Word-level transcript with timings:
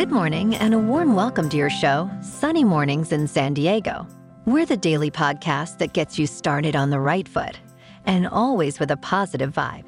Good 0.00 0.10
morning, 0.10 0.54
and 0.54 0.72
a 0.72 0.78
warm 0.78 1.14
welcome 1.14 1.50
to 1.50 1.58
your 1.58 1.68
show, 1.68 2.10
Sunny 2.22 2.64
Mornings 2.64 3.12
in 3.12 3.28
San 3.28 3.52
Diego. 3.52 4.06
We're 4.46 4.64
the 4.64 4.74
daily 4.74 5.10
podcast 5.10 5.76
that 5.76 5.92
gets 5.92 6.18
you 6.18 6.26
started 6.26 6.74
on 6.74 6.88
the 6.88 6.98
right 6.98 7.28
foot 7.28 7.60
and 8.06 8.26
always 8.26 8.80
with 8.80 8.92
a 8.92 8.96
positive 8.96 9.52
vibe. 9.52 9.84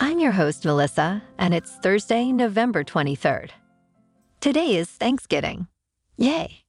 I'm 0.00 0.18
your 0.18 0.32
host, 0.32 0.64
Melissa, 0.64 1.22
and 1.36 1.52
it's 1.52 1.76
Thursday, 1.82 2.32
November 2.32 2.84
23rd. 2.84 3.50
Today 4.40 4.76
is 4.76 4.88
Thanksgiving. 4.88 5.66
Yay! 6.16 6.62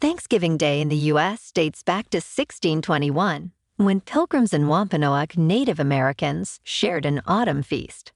Thanksgiving 0.00 0.56
Day 0.56 0.80
in 0.80 0.90
the 0.90 1.10
U.S. 1.14 1.50
dates 1.50 1.82
back 1.82 2.08
to 2.10 2.18
1621, 2.18 3.50
when 3.78 4.00
Pilgrims 4.00 4.54
and 4.54 4.68
Wampanoag 4.68 5.36
Native 5.36 5.80
Americans 5.80 6.60
shared 6.62 7.04
an 7.04 7.20
autumn 7.26 7.64
feast. 7.64 8.12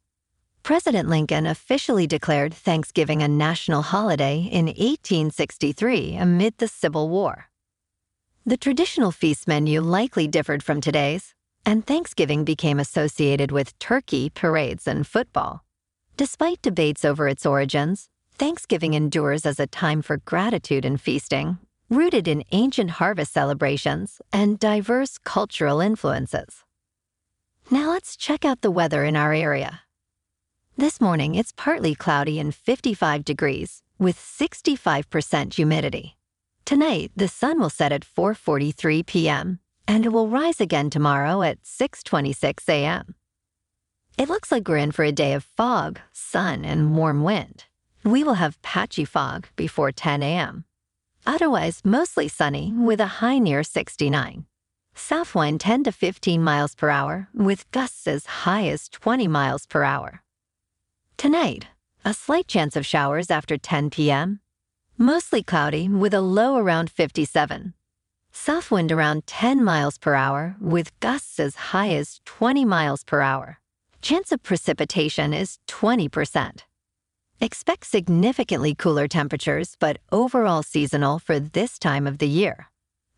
President 0.64 1.10
Lincoln 1.10 1.44
officially 1.44 2.06
declared 2.06 2.54
Thanksgiving 2.54 3.22
a 3.22 3.28
national 3.28 3.82
holiday 3.82 4.48
in 4.50 4.64
1863 4.64 6.16
amid 6.16 6.56
the 6.56 6.68
Civil 6.68 7.10
War. 7.10 7.50
The 8.46 8.56
traditional 8.56 9.12
feast 9.12 9.46
menu 9.46 9.82
likely 9.82 10.26
differed 10.26 10.62
from 10.62 10.80
today's, 10.80 11.34
and 11.66 11.86
Thanksgiving 11.86 12.46
became 12.46 12.80
associated 12.80 13.52
with 13.52 13.78
turkey, 13.78 14.30
parades, 14.30 14.88
and 14.88 15.06
football. 15.06 15.62
Despite 16.16 16.62
debates 16.62 17.04
over 17.04 17.28
its 17.28 17.44
origins, 17.44 18.08
Thanksgiving 18.38 18.94
endures 18.94 19.44
as 19.44 19.60
a 19.60 19.66
time 19.66 20.00
for 20.00 20.16
gratitude 20.24 20.86
and 20.86 20.98
feasting, 20.98 21.58
rooted 21.90 22.26
in 22.26 22.42
ancient 22.52 22.92
harvest 22.92 23.34
celebrations 23.34 24.22
and 24.32 24.58
diverse 24.58 25.18
cultural 25.18 25.82
influences. 25.82 26.64
Now 27.70 27.90
let's 27.90 28.16
check 28.16 28.46
out 28.46 28.62
the 28.62 28.70
weather 28.70 29.04
in 29.04 29.14
our 29.14 29.34
area. 29.34 29.83
This 30.76 31.00
morning, 31.00 31.36
it's 31.36 31.52
partly 31.52 31.94
cloudy 31.94 32.40
and 32.40 32.52
55 32.52 33.24
degrees 33.24 33.82
with 33.96 34.18
65% 34.18 35.54
humidity. 35.54 36.16
Tonight, 36.64 37.12
the 37.14 37.28
sun 37.28 37.60
will 37.60 37.70
set 37.70 37.92
at 37.92 38.02
4:43 38.02 39.06
p.m. 39.06 39.60
and 39.86 40.04
it 40.04 40.08
will 40.08 40.26
rise 40.26 40.60
again 40.60 40.90
tomorrow 40.90 41.42
at 41.42 41.62
6:26 41.62 42.68
a.m. 42.68 43.14
It 44.18 44.28
looks 44.28 44.50
like 44.50 44.66
we're 44.66 44.78
in 44.78 44.90
for 44.90 45.04
a 45.04 45.12
day 45.12 45.34
of 45.34 45.44
fog, 45.44 46.00
sun, 46.12 46.64
and 46.64 46.96
warm 46.96 47.22
wind. 47.22 47.66
We 48.02 48.24
will 48.24 48.40
have 48.42 48.60
patchy 48.62 49.04
fog 49.04 49.46
before 49.54 49.92
10 49.92 50.24
a.m. 50.24 50.64
Otherwise, 51.24 51.82
mostly 51.84 52.26
sunny 52.26 52.72
with 52.76 52.98
a 53.00 53.22
high 53.22 53.38
near 53.38 53.62
69. 53.62 54.46
South 54.96 55.36
wind 55.36 55.60
10 55.60 55.84
to 55.84 55.92
15 55.92 56.42
miles 56.42 56.74
per 56.74 56.90
hour 56.90 57.28
with 57.32 57.70
gusts 57.70 58.08
as 58.08 58.26
high 58.42 58.66
as 58.68 58.88
20 58.88 59.28
miles 59.28 59.66
per 59.66 59.84
hour. 59.84 60.23
Tonight, 61.16 61.68
a 62.04 62.12
slight 62.12 62.46
chance 62.48 62.76
of 62.76 62.84
showers 62.84 63.30
after 63.30 63.56
10 63.56 63.90
p.m. 63.90 64.40
Mostly 64.98 65.42
cloudy 65.42 65.88
with 65.88 66.12
a 66.12 66.20
low 66.20 66.56
around 66.56 66.90
57. 66.90 67.72
South 68.30 68.70
wind 68.70 68.92
around 68.92 69.26
10 69.26 69.64
miles 69.64 69.96
per 69.96 70.14
hour 70.14 70.56
with 70.60 70.98
gusts 71.00 71.40
as 71.40 71.72
high 71.72 71.90
as 71.94 72.20
20 72.26 72.64
miles 72.64 73.04
per 73.04 73.20
hour. 73.20 73.58
Chance 74.02 74.32
of 74.32 74.42
precipitation 74.42 75.32
is 75.32 75.58
20%. 75.68 76.60
Expect 77.40 77.86
significantly 77.86 78.74
cooler 78.74 79.08
temperatures, 79.08 79.76
but 79.78 79.98
overall 80.12 80.62
seasonal 80.62 81.18
for 81.18 81.40
this 81.40 81.78
time 81.78 82.06
of 82.06 82.18
the 82.18 82.28
year. 82.28 82.66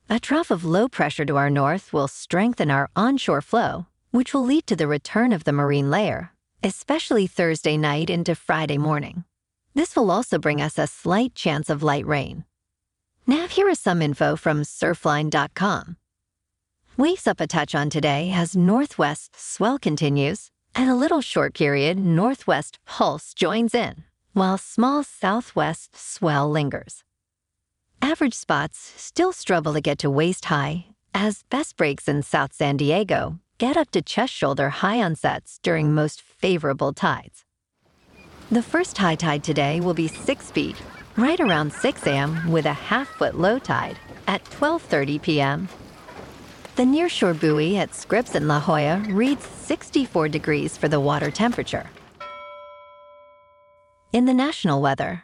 A 0.09 0.21
trough 0.21 0.51
of 0.51 0.65
low 0.65 0.89
pressure 0.89 1.25
to 1.25 1.37
our 1.37 1.51
north 1.51 1.93
will 1.93 2.09
strengthen 2.09 2.71
our 2.71 2.89
onshore 2.95 3.43
flow, 3.43 3.87
which 4.13 4.33
will 4.33 4.45
lead 4.45 4.67
to 4.69 4.77
the 4.77 4.87
return 4.87 5.33
of 5.33 5.45
the 5.45 5.53
marine 5.53 5.91
layer 5.91 6.31
especially 6.63 7.27
Thursday 7.27 7.77
night 7.77 8.11
into 8.11 8.35
Friday 8.35 8.79
morning. 8.79 9.25
This 9.75 9.95
will 9.95 10.11
also 10.11 10.39
bring 10.39 10.61
us 10.61 10.79
a 10.79 10.87
slight 10.87 11.35
chance 11.35 11.69
of 11.69 11.83
light 11.83 12.07
rain. 12.07 12.45
Now, 13.27 13.47
here 13.47 13.69
is 13.69 13.79
some 13.79 14.01
info 14.01 14.37
from 14.37 14.63
surfline.com. 14.63 15.97
Waves 16.97 17.27
up 17.27 17.41
a 17.41 17.47
touch 17.47 17.75
on 17.75 17.91
today 17.91 18.33
as 18.33 18.57
northwest 18.57 19.39
swell 19.39 19.79
continues, 19.79 20.51
and 20.75 20.89
a 20.89 20.95
little 20.95 21.21
short 21.21 21.55
period 21.55 21.99
northwest 21.99 22.79
pulse 22.87 23.35
joins 23.35 23.75
in, 23.75 24.05
while 24.33 24.57
small 24.57 25.03
southwest 25.03 25.97
swell 25.97 26.49
lingers. 26.49 27.05
Average 28.01 28.35
spots 28.35 28.79
still 28.97 29.33
struggle 29.33 29.75
to 29.75 29.81
get 29.81 29.99
to 29.99 30.11
waist 30.11 30.47
high, 30.47 30.87
as 31.13 31.43
best 31.51 31.77
breaks 31.77 32.09
in 32.09 32.23
South 32.23 32.53
San 32.53 32.77
Diego 32.77 33.41
get 33.59 33.77
up 33.77 33.91
to 33.91 34.03
chest 34.03 34.33
shoulder 34.33 34.69
high 34.71 35.03
onsets 35.03 35.59
during 35.63 35.95
most 35.95 36.21
favorable 36.39 36.93
tides. 36.93 37.45
The 38.51 38.63
first 38.63 38.97
high 38.97 39.17
tide 39.17 39.43
today 39.43 39.81
will 39.81 39.95
be 39.95 40.09
6 40.09 40.51
feet, 40.53 40.77
right 41.17 41.41
around 41.41 41.73
6 41.73 42.07
a.m. 42.07 42.51
with 42.53 42.67
a 42.67 42.73
half 42.73 43.09
foot 43.09 43.35
low 43.35 43.59
tide 43.59 43.99
at 44.27 44.45
12:30 44.45 45.21
p.m. 45.23 45.69
The 46.77 46.85
nearshore 46.85 47.41
buoy 47.41 47.79
at 47.79 47.95
Scripps 47.95 48.35
in 48.35 48.47
La 48.47 48.61
Jolla 48.61 49.03
reads 49.09 49.45
64 49.45 50.29
degrees 50.29 50.77
for 50.77 50.89
the 50.89 51.01
water 51.01 51.31
temperature. 51.31 51.89
In 54.13 54.27
the 54.27 54.35
national 54.35 54.83
weather, 54.83 55.23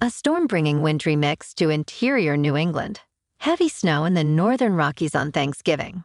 a 0.00 0.08
storm 0.08 0.46
bringing 0.46 0.80
wintry 0.80 1.16
mix 1.16 1.52
to 1.54 1.68
interior 1.68 2.36
New 2.36 2.56
England, 2.56 3.00
heavy 3.38 3.68
snow 3.68 4.04
in 4.04 4.14
the 4.14 4.24
northern 4.24 4.74
Rockies 4.74 5.14
on 5.14 5.32
Thanksgiving, 5.32 6.04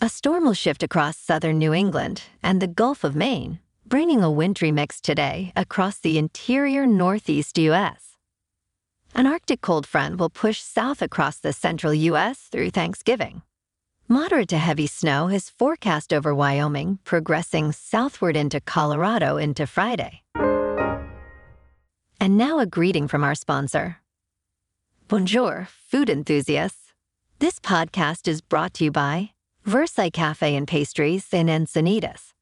a 0.00 0.08
storm 0.08 0.44
will 0.44 0.54
shift 0.54 0.82
across 0.84 1.16
southern 1.16 1.58
New 1.58 1.74
England 1.74 2.22
and 2.40 2.62
the 2.62 2.68
Gulf 2.68 3.02
of 3.02 3.16
Maine, 3.16 3.58
bringing 3.84 4.22
a 4.22 4.30
wintry 4.30 4.70
mix 4.70 5.00
today 5.00 5.52
across 5.56 5.98
the 5.98 6.18
interior 6.18 6.86
northeast 6.86 7.58
U.S. 7.58 8.16
An 9.14 9.26
Arctic 9.26 9.60
cold 9.60 9.86
front 9.86 10.18
will 10.18 10.30
push 10.30 10.60
south 10.60 11.02
across 11.02 11.38
the 11.38 11.52
central 11.52 11.92
U.S. 11.92 12.38
through 12.52 12.70
Thanksgiving. 12.70 13.42
Moderate 14.06 14.48
to 14.50 14.58
heavy 14.58 14.86
snow 14.86 15.28
is 15.28 15.50
forecast 15.50 16.12
over 16.12 16.32
Wyoming, 16.32 17.00
progressing 17.02 17.72
southward 17.72 18.36
into 18.36 18.60
Colorado 18.60 19.36
into 19.36 19.66
Friday. 19.66 20.22
And 22.20 22.36
now 22.36 22.60
a 22.60 22.66
greeting 22.66 23.08
from 23.08 23.24
our 23.24 23.34
sponsor. 23.34 23.96
Bonjour, 25.08 25.68
food 25.70 26.08
enthusiasts. 26.08 26.92
This 27.40 27.58
podcast 27.58 28.28
is 28.28 28.40
brought 28.40 28.74
to 28.74 28.84
you 28.84 28.90
by 28.90 29.30
Versailles 29.68 30.08
Cafe 30.08 30.56
and 30.56 30.66
Pastries 30.66 31.28
in 31.34 31.48
Encinitas. 31.48 32.32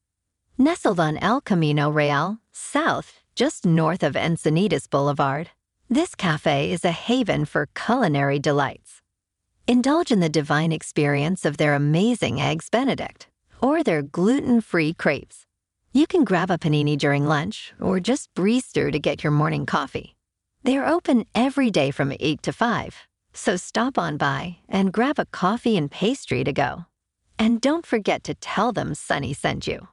Nestled 0.56 1.00
on 1.00 1.16
El 1.16 1.40
Camino 1.40 1.90
Real, 1.90 2.38
south, 2.52 3.20
just 3.34 3.66
north 3.66 4.04
of 4.04 4.14
Encinitas 4.14 4.88
Boulevard, 4.88 5.50
this 5.90 6.14
cafe 6.14 6.70
is 6.70 6.84
a 6.84 6.92
haven 6.92 7.44
for 7.44 7.68
culinary 7.74 8.38
delights. 8.38 9.02
Indulge 9.66 10.12
in 10.12 10.20
the 10.20 10.28
divine 10.28 10.70
experience 10.70 11.44
of 11.44 11.56
their 11.56 11.74
amazing 11.74 12.40
Eggs 12.40 12.70
Benedict 12.70 13.26
or 13.60 13.82
their 13.82 14.02
gluten 14.02 14.60
free 14.60 14.94
crepes. 14.94 15.46
You 15.92 16.06
can 16.06 16.22
grab 16.22 16.48
a 16.48 16.58
panini 16.58 16.96
during 16.96 17.26
lunch 17.26 17.74
or 17.80 17.98
just 17.98 18.32
breeze 18.36 18.66
through 18.66 18.92
to 18.92 19.00
get 19.00 19.24
your 19.24 19.32
morning 19.32 19.66
coffee. 19.66 20.14
They 20.62 20.78
are 20.78 20.86
open 20.86 21.26
every 21.34 21.72
day 21.72 21.90
from 21.90 22.12
8 22.20 22.40
to 22.44 22.52
5, 22.52 23.08
so 23.32 23.56
stop 23.56 23.98
on 23.98 24.16
by 24.16 24.58
and 24.68 24.92
grab 24.92 25.18
a 25.18 25.26
coffee 25.26 25.76
and 25.76 25.90
pastry 25.90 26.44
to 26.44 26.52
go. 26.52 26.86
And 27.38 27.60
don't 27.60 27.86
forget 27.86 28.24
to 28.24 28.34
tell 28.34 28.72
them 28.72 28.94
Sunny 28.94 29.32
sent 29.32 29.66
you. 29.66 29.88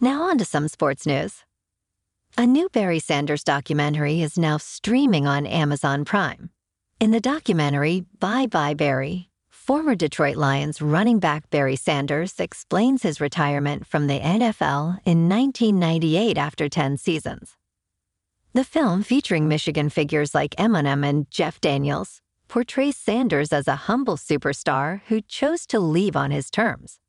Now 0.00 0.22
on 0.22 0.38
to 0.38 0.44
some 0.44 0.68
sports 0.68 1.06
news. 1.06 1.44
A 2.36 2.46
new 2.46 2.68
Barry 2.68 2.98
Sanders 2.98 3.44
documentary 3.44 4.20
is 4.20 4.36
now 4.36 4.56
streaming 4.56 5.26
on 5.26 5.46
Amazon 5.46 6.04
Prime. 6.04 6.50
In 7.00 7.12
the 7.12 7.20
documentary 7.20 8.04
Bye 8.18 8.46
Bye 8.46 8.74
Barry, 8.74 9.30
former 9.48 9.94
Detroit 9.94 10.36
Lions 10.36 10.82
running 10.82 11.20
back 11.20 11.48
Barry 11.50 11.76
Sanders 11.76 12.40
explains 12.40 13.02
his 13.02 13.20
retirement 13.20 13.86
from 13.86 14.08
the 14.08 14.18
NFL 14.20 14.98
in 15.04 15.28
1998 15.28 16.36
after 16.36 16.68
10 16.68 16.96
seasons. 16.98 17.56
The 18.52 18.64
film, 18.64 19.02
featuring 19.02 19.48
Michigan 19.48 19.88
figures 19.88 20.34
like 20.34 20.56
Eminem 20.56 21.04
and 21.04 21.30
Jeff 21.30 21.60
Daniels, 21.60 22.20
portrays 22.54 22.96
Sanders 22.96 23.52
as 23.52 23.66
a 23.66 23.90
humble 23.90 24.16
superstar 24.16 25.00
who 25.08 25.20
chose 25.20 25.66
to 25.66 25.80
leave 25.80 26.14
on 26.14 26.30
his 26.30 26.52
terms. 26.52 27.00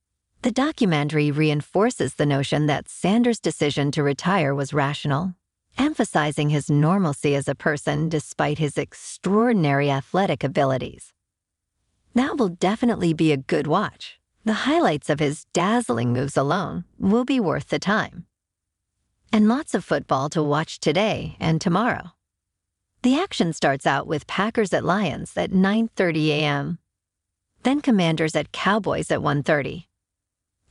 The 0.42 0.50
documentary 0.50 1.30
reinforces 1.30 2.16
the 2.16 2.26
notion 2.26 2.66
that 2.66 2.90
Sanders' 2.90 3.40
decision 3.40 3.92
to 3.92 4.02
retire 4.02 4.56
was 4.56 4.74
rational, 4.74 5.36
emphasizing 5.78 6.50
his 6.50 6.72
normalcy 6.72 7.36
as 7.36 7.48
a 7.48 7.54
person 7.54 8.10
despite 8.10 8.58
his 8.58 8.76
extraordinary 8.76 9.92
athletic 9.92 10.44
abilities. 10.44 11.14
That 12.16 12.40
will 12.40 12.50
definitely 12.50 13.14
be 13.14 13.32
a 13.32 13.38
good 13.38 13.68
watch. 13.68 14.20
The 14.46 14.66
highlights 14.66 15.12
of 15.12 15.20
his 15.20 15.46
dazzling 15.54 16.12
moves 16.12 16.36
alone 16.36 16.86
will 16.98 17.24
be 17.24 17.40
worth 17.40 17.70
the 17.70 17.78
time. 17.78 18.26
And 19.32 19.48
lots 19.48 19.76
of 19.76 19.86
football 19.86 20.28
to 20.30 20.42
watch 20.42 20.80
today 20.80 21.38
and 21.40 21.62
tomorrow. 21.62 22.15
The 23.06 23.20
action 23.20 23.54
starts 23.54 23.86
out 23.86 24.08
with 24.08 24.26
Packers 24.26 24.74
at 24.74 24.84
Lions 24.84 25.38
at 25.38 25.52
9:30 25.52 26.30
a.m. 26.30 26.80
Then 27.62 27.80
Commanders 27.80 28.36
at 28.36 28.52
Cowboys 28.52 29.12
at 29.12 29.20
1:30. 29.20 29.86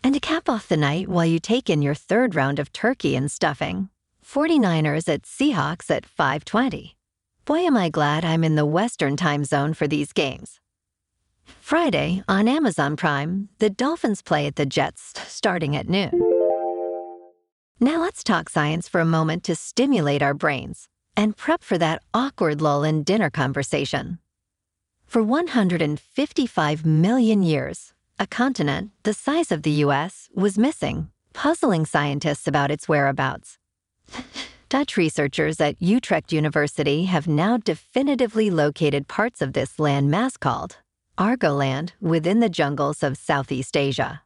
And 0.02 0.14
to 0.14 0.18
cap 0.18 0.48
off 0.48 0.66
the 0.66 0.76
night 0.76 1.06
while 1.06 1.24
you 1.24 1.38
take 1.38 1.70
in 1.70 1.80
your 1.80 1.94
third 1.94 2.34
round 2.34 2.58
of 2.58 2.72
turkey 2.72 3.14
and 3.14 3.30
stuffing, 3.30 3.88
49ers 4.26 5.08
at 5.08 5.22
Seahawks 5.22 5.88
at 5.92 6.04
520. 6.04 6.96
Boy, 7.44 7.58
am 7.58 7.76
I 7.76 7.88
glad 7.88 8.24
I'm 8.24 8.42
in 8.42 8.56
the 8.56 8.66
Western 8.66 9.16
time 9.16 9.44
zone 9.44 9.72
for 9.72 9.86
these 9.86 10.12
games. 10.12 10.58
Friday, 11.44 12.24
on 12.26 12.48
Amazon 12.48 12.96
Prime, 12.96 13.48
the 13.60 13.70
Dolphins 13.70 14.22
play 14.22 14.48
at 14.48 14.56
the 14.56 14.66
Jets 14.66 15.14
starting 15.28 15.76
at 15.76 15.88
noon. 15.88 16.10
Now 17.78 18.00
let's 18.00 18.24
talk 18.24 18.48
science 18.48 18.88
for 18.88 19.00
a 19.00 19.04
moment 19.04 19.44
to 19.44 19.54
stimulate 19.54 20.20
our 20.20 20.34
brains 20.34 20.88
and 21.16 21.36
prep 21.36 21.62
for 21.62 21.78
that 21.78 22.02
awkward 22.12 22.60
lull 22.60 22.84
in 22.84 23.02
dinner 23.02 23.30
conversation. 23.30 24.18
For 25.06 25.22
155 25.22 26.84
million 26.84 27.42
years, 27.42 27.92
a 28.18 28.26
continent 28.26 28.90
the 29.02 29.12
size 29.12 29.52
of 29.52 29.62
the 29.62 29.84
US 29.84 30.28
was 30.34 30.58
missing, 30.58 31.10
puzzling 31.32 31.86
scientists 31.86 32.46
about 32.46 32.70
its 32.70 32.88
whereabouts. 32.88 33.58
Dutch 34.68 34.96
researchers 34.96 35.60
at 35.60 35.80
Utrecht 35.80 36.32
University 36.32 37.04
have 37.04 37.28
now 37.28 37.58
definitively 37.58 38.50
located 38.50 39.06
parts 39.06 39.40
of 39.40 39.52
this 39.52 39.76
landmass 39.76 40.38
called 40.38 40.78
Argoland 41.16 41.92
within 42.00 42.40
the 42.40 42.48
jungles 42.48 43.02
of 43.02 43.16
Southeast 43.16 43.76
Asia. 43.76 44.22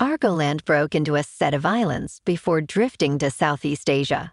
Argoland 0.00 0.64
broke 0.64 0.94
into 0.94 1.14
a 1.14 1.22
set 1.22 1.54
of 1.54 1.64
islands 1.64 2.20
before 2.24 2.60
drifting 2.60 3.18
to 3.18 3.30
Southeast 3.30 3.88
Asia. 3.88 4.32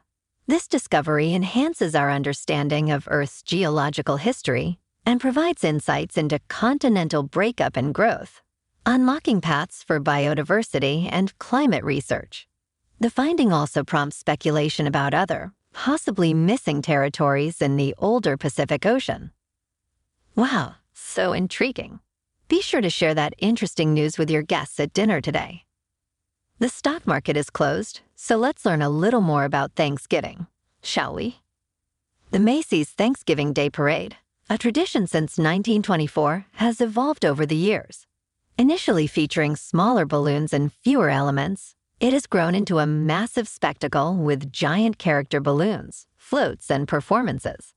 This 0.50 0.70
discovery 0.70 1.34
enhances 1.34 1.94
our 1.94 2.10
understanding 2.10 2.90
of 2.90 3.06
Earth's 3.12 3.44
geological 3.44 4.16
history 4.16 4.80
and 5.06 5.20
provides 5.20 5.66
insights 5.66 6.18
into 6.18 6.40
continental 6.48 7.22
breakup 7.22 7.76
and 7.76 7.94
growth, 7.94 8.42
unlocking 8.86 9.42
paths 9.42 9.84
for 9.84 10.00
biodiversity 10.00 11.10
and 11.12 11.38
climate 11.38 11.84
research. 11.84 12.48
The 12.98 13.10
finding 13.10 13.52
also 13.52 13.84
prompts 13.84 14.16
speculation 14.16 14.88
about 14.88 15.14
other, 15.14 15.52
possibly 15.74 16.34
missing 16.34 16.82
territories 16.82 17.62
in 17.62 17.76
the 17.76 17.94
older 17.98 18.38
Pacific 18.38 18.86
Ocean. 18.86 19.32
Wow, 20.34 20.76
so 20.94 21.34
intriguing. 21.34 22.00
Be 22.48 22.62
sure 22.62 22.80
to 22.80 22.90
share 22.90 23.14
that 23.16 23.34
interesting 23.38 23.94
news 23.94 24.18
with 24.18 24.32
your 24.32 24.44
guests 24.44 24.80
at 24.80 24.94
dinner 24.94 25.20
today. 25.20 25.67
The 26.60 26.70
stock 26.70 27.06
market 27.06 27.38
is 27.38 27.52
closed, 27.52 28.00
so 28.16 28.36
let's 28.36 28.66
learn 28.66 28.82
a 28.82 28.90
little 28.90 29.22
more 29.22 29.44
about 29.44 29.74
Thanksgiving, 29.74 30.48
shall 30.82 31.14
we? 31.14 31.42
The 32.32 32.40
Macy's 32.40 32.90
Thanksgiving 32.90 33.54
Day 33.54 33.70
Parade, 33.70 34.18
a 34.50 34.58
tradition 34.58 35.06
since 35.06 35.38
1924, 35.38 36.48
has 36.54 36.82
evolved 36.82 37.24
over 37.24 37.46
the 37.46 37.56
years. 37.56 38.08
Initially 38.58 39.06
featuring 39.06 39.56
smaller 39.56 40.04
balloons 40.04 40.52
and 40.52 40.74
fewer 40.74 41.12
elements, 41.12 41.76
it 42.00 42.12
has 42.12 42.26
grown 42.26 42.56
into 42.56 42.80
a 42.80 42.88
massive 42.88 43.48
spectacle 43.48 44.16
with 44.16 44.52
giant 44.52 44.98
character 44.98 45.40
balloons, 45.40 46.08
floats, 46.18 46.72
and 46.72 46.88
performances. 46.88 47.76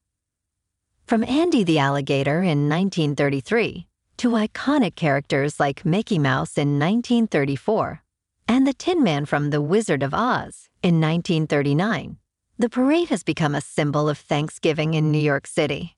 From 1.04 1.22
Andy 1.24 1.64
the 1.64 1.78
Alligator 1.78 2.38
in 2.38 2.66
1933 2.66 3.86
to 4.16 4.30
iconic 4.30 4.94
characters 4.94 5.60
like 5.60 5.84
Mickey 5.84 6.18
Mouse 6.18 6.56
in 6.56 6.78
1934 6.78 8.02
and 8.50 8.66
the 8.66 8.72
Tin 8.72 9.00
Man 9.04 9.26
from 9.26 9.50
The 9.50 9.62
Wizard 9.62 10.02
of 10.02 10.12
Oz 10.12 10.68
in 10.82 11.00
1939, 11.00 12.16
the 12.58 12.68
parade 12.68 13.08
has 13.08 13.22
become 13.22 13.54
a 13.54 13.60
symbol 13.60 14.08
of 14.08 14.18
Thanksgiving 14.18 14.94
in 14.94 15.12
New 15.12 15.20
York 15.20 15.46
City. 15.46 15.94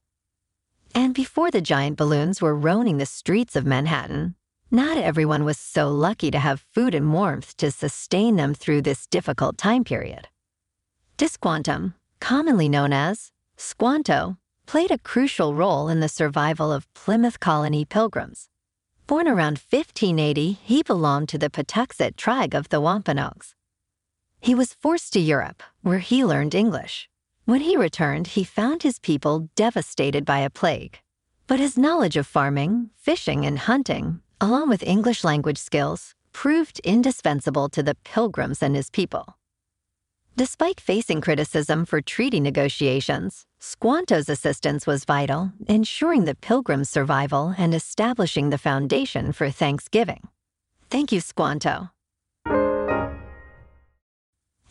And 0.95 1.15
before 1.15 1.51
the 1.51 1.63
giant 1.63 1.97
balloons 1.97 2.43
were 2.43 2.55
roaming 2.55 2.99
the 2.99 3.07
streets 3.07 3.57
of 3.57 3.65
Manhattan, 3.65 4.35
not 4.71 4.99
everyone 4.99 5.47
was 5.47 5.57
so 5.57 5.89
lucky 5.89 6.31
to 6.31 6.39
have 6.39 6.67
food 6.75 6.95
and 6.95 7.11
warmth 7.15 7.57
to 7.57 7.71
sustain 7.71 8.37
them 8.37 8.53
through 8.53 8.83
this 8.83 9.07
difficult 9.07 9.57
time 9.57 9.83
period. 9.83 10.29
Tisquantum, 11.17 11.95
commonly 12.21 12.69
known 12.69 12.93
as 12.93 13.33
Squanto, 13.57 14.37
played 14.67 14.91
a 14.91 14.99
crucial 14.99 15.55
role 15.55 15.89
in 15.89 16.01
the 16.01 16.09
survival 16.21 16.71
of 16.71 16.93
Plymouth 16.93 17.41
colony 17.41 17.87
pilgrims. 17.87 18.51
Born 19.13 19.29
around 19.29 19.59
1580, 19.59 20.53
he 20.65 20.83
belonged 20.83 21.29
to 21.29 21.37
the 21.37 21.51
Patuxet 21.51 22.17
tribe 22.17 22.55
of 22.55 22.71
the 22.71 22.81
Wampanoags. 22.81 23.55
He 24.41 24.55
was 24.55 24.73
forced 24.73 25.13
to 25.13 25.21
Europe, 25.21 25.63
where 25.83 25.99
he 25.99 26.25
learned 26.25 26.55
English. 26.55 27.11
When 27.45 27.61
he 27.61 27.77
returned, 27.77 28.29
he 28.29 28.43
found 28.43 28.83
his 28.83 28.99
people 28.99 29.51
devastated 29.55 30.25
by 30.25 30.39
a 30.39 30.49
plague. 30.49 30.99
But 31.47 31.61
his 31.61 31.77
knowledge 31.77 32.17
of 32.17 32.27
farming, 32.27 32.89
fishing, 32.97 33.45
and 33.45 33.59
hunting 33.59 34.23
along 34.41 34.71
with 34.71 34.83
English 34.83 35.25
language 35.25 35.59
skills, 35.59 36.15
proved 36.33 36.79
indispensable 36.79 37.69
to 37.69 37.83
the 37.83 37.97
Pilgrims 38.05 38.63
and 38.63 38.75
his 38.75 38.89
people. 38.89 39.37
Despite 40.35 40.81
facing 40.81 41.21
criticism 41.21 41.85
for 41.85 42.01
treaty 42.01 42.41
negotiations, 42.41 43.45
Squanto's 43.61 44.31
assistance 44.31 44.87
was 44.87 45.05
vital, 45.05 45.53
ensuring 45.69 46.25
the 46.25 46.35
Pilgrims' 46.35 46.89
survival 46.89 47.55
and 47.59 47.75
establishing 47.75 48.49
the 48.49 48.57
foundation 48.57 49.33
for 49.33 49.51
Thanksgiving. 49.51 50.29
Thank 50.89 51.13
you, 51.13 51.21
Squanto. 51.21 51.91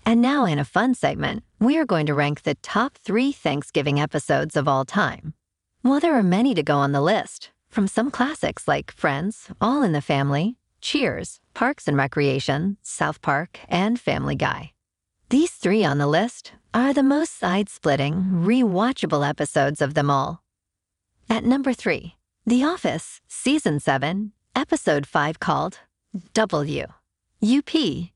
And 0.03 0.19
now, 0.19 0.45
in 0.45 0.57
a 0.57 0.65
fun 0.65 0.95
segment, 0.95 1.43
we 1.59 1.77
are 1.77 1.85
going 1.85 2.07
to 2.07 2.15
rank 2.15 2.41
the 2.41 2.55
top 2.55 2.97
three 2.97 3.31
Thanksgiving 3.31 3.99
episodes 3.99 4.55
of 4.55 4.67
all 4.67 4.83
time. 4.83 5.35
While 5.83 5.99
there 5.99 6.17
are 6.17 6.23
many 6.23 6.55
to 6.55 6.63
go 6.63 6.77
on 6.77 6.91
the 6.91 7.01
list, 7.01 7.51
from 7.69 7.87
some 7.87 8.09
classics 8.09 8.67
like 8.67 8.91
Friends, 8.91 9.49
All 9.61 9.83
in 9.83 9.91
the 9.91 10.01
Family, 10.01 10.57
Cheers, 10.81 11.39
Parks 11.53 11.87
and 11.87 11.95
Recreation, 11.95 12.77
South 12.81 13.21
Park, 13.21 13.59
and 13.69 13.99
Family 13.99 14.35
Guy. 14.35 14.71
These 15.31 15.51
three 15.51 15.83
on 15.85 15.97
the 15.97 16.07
list 16.07 16.51
are 16.73 16.93
the 16.93 17.01
most 17.03 17.39
side 17.39 17.69
splitting, 17.69 18.43
rewatchable 18.43 19.25
episodes 19.25 19.81
of 19.81 19.93
them 19.93 20.09
all. 20.09 20.43
At 21.29 21.45
number 21.45 21.71
three, 21.71 22.17
The 22.45 22.65
Office, 22.65 23.21
Season 23.29 23.79
7, 23.79 24.33
Episode 24.57 25.07
5 25.07 25.39
called 25.39 25.79
W. 26.33 26.85
UPHF.com. 27.41 28.11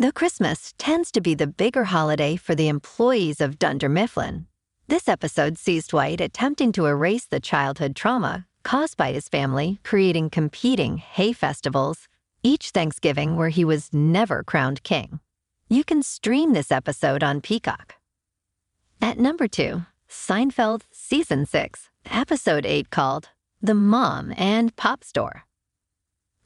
Though 0.00 0.10
Christmas 0.10 0.74
tends 0.78 1.12
to 1.12 1.20
be 1.20 1.36
the 1.36 1.46
bigger 1.46 1.84
holiday 1.84 2.34
for 2.34 2.56
the 2.56 2.66
employees 2.66 3.40
of 3.40 3.60
Dunder 3.60 3.88
Mifflin, 3.88 4.48
this 4.88 5.06
episode 5.08 5.58
sees 5.58 5.86
Dwight 5.86 6.20
attempting 6.20 6.72
to 6.72 6.86
erase 6.86 7.26
the 7.26 7.38
childhood 7.38 7.94
trauma 7.94 8.48
caused 8.64 8.96
by 8.96 9.12
his 9.12 9.28
family 9.28 9.78
creating 9.84 10.30
competing 10.30 10.96
hay 10.96 11.32
festivals 11.32 12.08
each 12.44 12.70
Thanksgiving 12.70 13.34
where 13.34 13.48
he 13.48 13.64
was 13.64 13.92
never 13.92 14.44
crowned 14.44 14.84
king. 14.84 15.18
You 15.68 15.82
can 15.82 16.04
stream 16.04 16.52
this 16.52 16.70
episode 16.70 17.24
on 17.24 17.40
Peacock. 17.40 17.96
At 19.02 19.18
number 19.18 19.48
two, 19.48 19.86
Seinfeld 20.08 20.82
Season 20.92 21.46
6, 21.46 21.90
Episode 22.08 22.64
8 22.64 22.90
called 22.90 23.30
The 23.60 23.74
Mom 23.74 24.32
and 24.36 24.76
Pop 24.76 25.02
Store. 25.02 25.44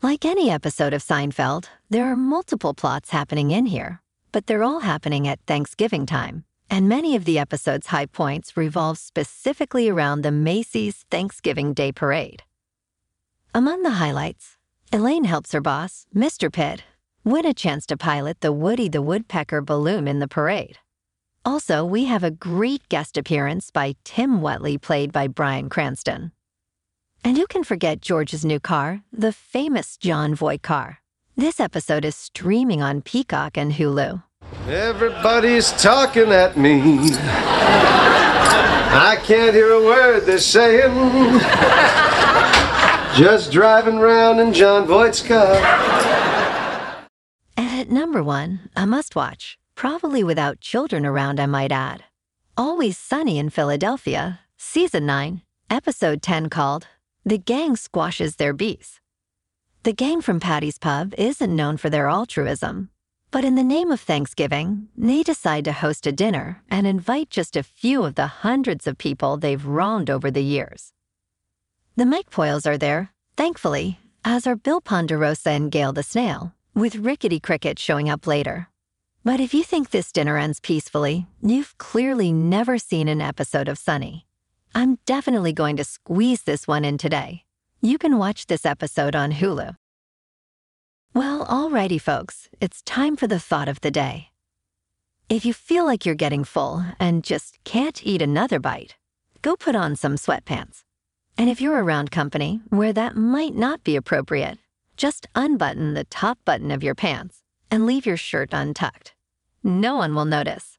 Like 0.01 0.25
any 0.25 0.49
episode 0.49 0.95
of 0.95 1.05
Seinfeld, 1.05 1.67
there 1.91 2.07
are 2.07 2.17
multiple 2.17 2.73
plots 2.73 3.11
happening 3.11 3.51
in 3.51 3.67
here, 3.67 4.01
but 4.33 4.47
they're 4.47 4.65
all 4.65 4.81
happening 4.81 5.29
at 5.29 5.41
Thanksgiving 5.47 6.07
time 6.07 6.45
and 6.71 6.89
many 6.89 7.17
of 7.17 7.25
the 7.25 7.39
episode's 7.39 7.89
high 7.89 8.07
points 8.07 8.57
revolve 8.57 8.99
specifically 8.99 9.89
around 9.89 10.23
the 10.23 10.31
Macy's 10.31 11.07
Thanksgiving 11.11 11.73
Day 11.73 11.93
Parade. 11.93 12.43
Among 13.55 13.83
the 13.83 13.93
highlights, 13.93 14.58
Elaine 14.91 15.25
helps 15.25 15.53
her 15.53 15.61
boss, 15.61 16.07
Mr. 16.17 16.51
Pitt, 16.51 16.83
win 17.23 17.45
a 17.45 17.53
chance 17.53 17.85
to 17.85 17.97
pilot 17.99 18.41
the 18.41 18.53
Woody 18.53 18.89
the 18.89 19.03
Woodpecker 19.03 19.61
balloon 19.61 20.09
in 20.09 20.19
the 20.19 20.27
parade. 20.27 20.79
Also, 21.45 21.85
we 21.85 22.07
have 22.07 22.25
a 22.25 22.31
great 22.31 22.89
guest 22.89 23.19
appearance 23.19 23.71
by 23.71 23.97
Tim 24.03 24.41
Whatley, 24.41 24.81
played 24.81 25.13
by 25.13 25.29
Bryan 25.29 25.69
Cranston. 25.69 26.33
And 27.23 27.37
who 27.37 27.47
can 27.47 27.65
forget 27.65 28.01
George's 28.01 28.47
new 28.47 28.59
car, 28.59 29.03
the 29.13 29.33
famous 29.33 29.99
Jon 29.99 30.35
Voight 30.35 30.63
car? 30.63 31.01
This 31.37 31.61
episode 31.61 32.07
is 32.07 32.17
streaming 32.17 32.81
on 32.81 33.03
Peacock 33.03 33.59
and 33.59 33.73
Hulu. 33.73 34.23
Everybody's 34.67 35.71
talking 35.73 36.33
at 36.33 36.57
me. 36.57 37.11
I 38.91 39.19
can't 39.23 39.55
hear 39.55 39.71
a 39.71 39.85
word 39.85 40.21
they're 40.21 40.39
saying. 40.39 40.93
Just 43.19 43.51
driving 43.51 43.99
around 43.99 44.39
in 44.39 44.53
Jon 44.53 44.87
Voight's 44.87 45.21
car. 45.21 45.57
And 47.57 47.81
at 47.81 47.91
number 47.91 48.23
one, 48.23 48.71
a 48.77 48.87
must 48.87 49.17
watch, 49.17 49.59
probably 49.75 50.23
without 50.23 50.61
children 50.61 51.05
around, 51.05 51.41
I 51.41 51.47
might 51.47 51.73
add. 51.73 52.05
Always 52.57 52.97
Sunny 52.97 53.37
in 53.37 53.51
Philadelphia, 53.51 54.39
Season 54.57 55.05
9, 55.05 55.43
Episode 55.69 56.23
10 56.23 56.49
called 56.49 56.87
The 57.27 57.39
Gang 57.39 57.75
Squashes 57.75 58.37
Their 58.37 58.53
Beefs. 58.53 59.01
The 59.83 59.93
gang 59.93 60.21
from 60.21 60.39
Paddy's 60.39 60.79
Pub 60.79 61.13
isn't 61.19 61.57
known 61.57 61.77
for 61.77 61.91
their 61.91 62.07
altruism, 62.09 62.91
but 63.33 63.45
in 63.45 63.57
the 63.57 63.65
name 63.65 63.91
of 63.91 64.01
Thanksgiving, 64.01 64.91
they 64.97 65.25
decide 65.25 65.65
to 65.65 65.73
host 65.73 66.07
a 66.07 66.13
dinner 66.13 66.63
and 66.71 66.87
invite 66.87 67.31
just 67.31 67.57
a 67.57 67.65
few 67.65 68.05
of 68.05 68.15
the 68.15 68.29
hundreds 68.29 68.87
of 68.87 68.97
people 68.97 69.37
they've 69.37 69.67
wronged 69.67 70.09
over 70.09 70.31
the 70.31 70.45
years. 70.45 70.93
The 71.99 72.05
McPoyles 72.05 72.65
are 72.65 72.79
there, 72.79 73.11
thankfully, 73.37 73.99
as 74.25 74.47
are 74.47 74.55
Bill 74.55 74.81
Ponderosa 74.81 75.51
and 75.51 75.69
Gail 75.69 75.93
the 75.93 76.05
Snail, 76.05 76.55
with 76.73 76.95
Rickety 76.95 77.41
Cricket 77.41 77.77
showing 77.77 78.09
up 78.09 78.25
later. 78.25 78.69
But 79.25 79.41
if 79.41 79.53
you 79.53 79.65
think 79.65 79.91
this 79.91 80.13
dinner 80.13 80.39
ends 80.39 80.61
peacefully, 80.61 81.27
you've 81.43 81.77
clearly 81.79 82.33
never 82.33 82.79
seen 82.79 83.09
an 83.09 83.21
episode 83.21 83.67
of 83.67 83.79
Sunny. 83.79 84.29
I'm 84.77 85.01
definitely 85.07 85.53
going 85.53 85.77
to 85.79 85.83
squeeze 85.83 86.43
this 86.43 86.69
one 86.69 86.85
in 86.85 86.99
today. 86.99 87.43
You 87.81 87.99
can 87.99 88.17
watch 88.17 88.47
this 88.47 88.65
episode 88.65 89.17
on 89.17 89.33
Hulu. 89.33 89.75
Well, 91.15 91.45
alrighty, 91.47 92.01
folks, 92.01 92.49
it's 92.61 92.81
time 92.83 93.17
for 93.17 93.27
the 93.27 93.41
thought 93.41 93.67
of 93.69 93.81
the 93.81 93.91
day. 93.91 94.29
If 95.29 95.45
you 95.45 95.53
feel 95.53 95.85
like 95.85 96.07
you're 96.07 96.15
getting 96.15 96.45
full 96.45 96.85
and 97.01 97.25
just 97.25 97.59
can't 97.65 98.01
eat 98.07 98.23
another 98.23 98.61
bite, 98.61 98.95
go 99.43 99.57
put 99.57 99.75
on 99.75 99.97
some 99.97 100.15
sweatpants. 100.15 100.85
And 101.39 101.49
if 101.49 101.61
you're 101.61 101.85
around 101.85 102.11
company 102.11 102.61
where 102.69 102.93
that 102.93 103.15
might 103.15 103.55
not 103.55 103.85
be 103.85 103.95
appropriate, 103.95 104.59
just 104.97 105.29
unbutton 105.37 105.95
the 105.95 106.03
top 106.03 106.37
button 106.45 106.73
of 106.73 106.83
your 106.83 106.97
pants 106.97 107.45
and 107.71 107.87
leave 107.87 108.07
your 108.07 108.17
shirt 108.17 108.49
untucked. 108.53 109.15
No 109.63 109.95
one 109.95 110.17
will 110.17 110.25
notice. 110.25 110.79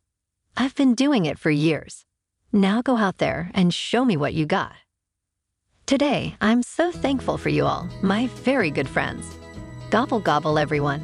I've 0.57 0.75
been 0.75 0.95
doing 0.95 1.25
it 1.25 1.39
for 1.39 1.49
years. 1.49 2.05
Now 2.51 2.81
go 2.81 2.97
out 2.97 3.19
there 3.19 3.51
and 3.53 3.73
show 3.73 4.03
me 4.03 4.17
what 4.17 4.33
you 4.33 4.45
got. 4.45 4.73
Today, 5.85 6.35
I'm 6.41 6.61
so 6.61 6.91
thankful 6.91 7.37
for 7.37 7.49
you 7.49 7.65
all, 7.65 7.87
my 8.01 8.27
very 8.27 8.69
good 8.69 8.89
friends. 8.89 9.25
Gobble 9.89 10.19
gobble, 10.19 10.59
everyone. 10.59 11.01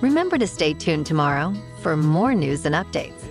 Remember 0.00 0.38
to 0.38 0.46
stay 0.48 0.74
tuned 0.74 1.06
tomorrow 1.06 1.54
for 1.82 1.96
more 1.96 2.34
news 2.34 2.66
and 2.66 2.74
updates. 2.74 3.22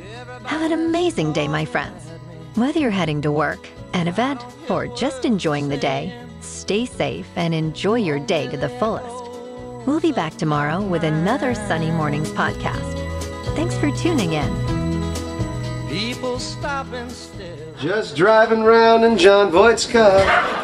Have 0.45 0.61
an 0.61 0.71
amazing 0.71 1.33
day, 1.33 1.49
my 1.49 1.65
friends. 1.65 2.07
Whether 2.55 2.79
you're 2.79 2.89
heading 2.89 3.21
to 3.23 3.31
work, 3.31 3.67
an 3.93 4.08
event, 4.08 4.43
or 4.69 4.88
just 4.88 5.25
enjoying 5.25 5.69
the 5.69 5.77
day, 5.77 6.13
stay 6.41 6.86
safe 6.86 7.27
and 7.36 7.53
enjoy 7.53 7.96
your 7.96 8.19
day 8.19 8.48
to 8.48 8.58
the 8.58 8.69
fullest. 8.69 9.29
We'll 9.88 10.00
be 10.00 10.12
back 10.12 10.36
tomorrow 10.36 10.81
with 10.81 11.03
another 11.03 11.55
Sunny 11.55 11.91
Mornings 11.91 12.29
podcast. 12.31 12.96
Thanks 13.55 13.77
for 13.77 13.91
tuning 13.91 14.34
in. 14.34 15.89
People 15.89 16.38
stopping 16.39 17.10
still. 17.10 17.58
Just 17.79 18.15
driving 18.15 18.63
round 18.63 19.03
in 19.03 19.17
Jon 19.17 19.51
Voight's 19.51 19.89
car. 19.89 20.58